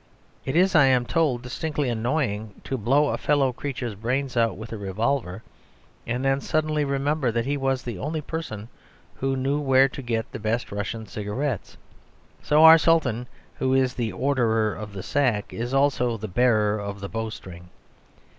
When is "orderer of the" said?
14.11-15.03